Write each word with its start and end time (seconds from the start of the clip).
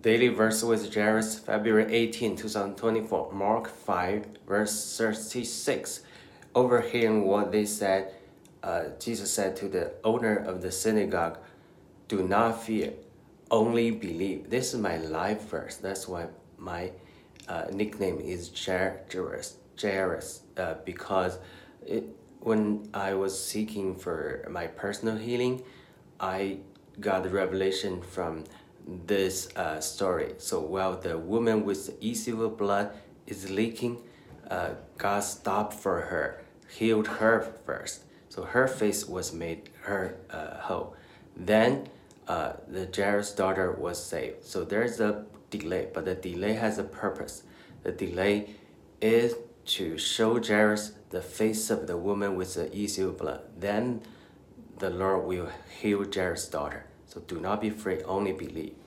Daily 0.00 0.28
verse 0.28 0.62
with 0.62 0.94
Jairus, 0.94 1.38
February 1.40 1.92
18, 1.92 2.36
2024, 2.36 3.32
Mark 3.32 3.68
5, 3.68 4.26
verse 4.46 4.96
36. 4.96 6.02
Overhearing 6.54 7.26
what 7.26 7.50
they 7.50 7.64
said, 7.64 8.14
uh, 8.62 8.90
Jesus 9.00 9.32
said 9.32 9.56
to 9.56 9.68
the 9.68 9.94
owner 10.04 10.36
of 10.36 10.62
the 10.62 10.70
synagogue, 10.70 11.38
Do 12.06 12.22
not 12.22 12.62
fear, 12.62 12.92
only 13.50 13.90
believe. 13.90 14.50
This 14.50 14.72
is 14.72 14.80
my 14.80 14.98
life 14.98 15.48
verse. 15.48 15.76
That's 15.76 16.06
why 16.06 16.26
my 16.58 16.92
uh, 17.48 17.64
nickname 17.72 18.20
is 18.20 18.52
Jairus, 18.54 19.56
Jairus 19.80 20.42
uh, 20.58 20.74
because 20.84 21.38
it, 21.84 22.04
when 22.40 22.88
I 22.94 23.14
was 23.14 23.42
seeking 23.42 23.96
for 23.96 24.46
my 24.48 24.68
personal 24.68 25.16
healing, 25.16 25.62
I 26.20 26.58
got 27.00 27.24
the 27.24 27.30
revelation 27.30 28.02
from 28.02 28.44
this 29.06 29.54
uh, 29.54 29.80
story. 29.80 30.34
So 30.38 30.60
while 30.60 30.96
the 30.96 31.18
woman 31.18 31.64
with 31.64 31.86
the 31.86 32.06
issue 32.06 32.42
of 32.42 32.56
blood 32.56 32.92
is 33.26 33.50
leaking, 33.50 33.98
uh, 34.50 34.70
God 34.96 35.20
stopped 35.20 35.74
for 35.74 36.00
her, 36.02 36.42
healed 36.70 37.06
her 37.06 37.52
first. 37.66 38.04
So 38.30 38.44
her 38.44 38.66
face 38.66 39.06
was 39.06 39.32
made 39.32 39.70
her 39.82 40.16
uh, 40.30 40.58
whole. 40.60 40.96
Then 41.36 41.88
uh, 42.26 42.54
the 42.66 42.88
Jairus' 42.94 43.32
daughter 43.32 43.72
was 43.72 44.02
saved. 44.02 44.44
So 44.44 44.64
there's 44.64 45.00
a 45.00 45.26
delay, 45.50 45.88
but 45.92 46.04
the 46.04 46.14
delay 46.14 46.54
has 46.54 46.78
a 46.78 46.84
purpose. 46.84 47.42
The 47.82 47.92
delay 47.92 48.54
is 49.00 49.34
to 49.66 49.98
show 49.98 50.42
Jairus 50.42 50.92
the 51.10 51.22
face 51.22 51.70
of 51.70 51.86
the 51.86 51.96
woman 51.96 52.36
with 52.36 52.54
the 52.54 52.74
issue 52.76 53.08
of 53.08 53.18
blood. 53.18 53.42
Then 53.58 54.02
the 54.78 54.90
Lord 54.90 55.26
will 55.26 55.50
heal 55.80 56.04
Jairus' 56.10 56.48
daughter. 56.48 56.86
So 57.08 57.20
do 57.20 57.40
not 57.40 57.62
be 57.62 57.68
afraid, 57.68 58.02
only 58.04 58.32
believe. 58.32 58.78